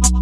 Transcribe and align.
you. 0.00 0.21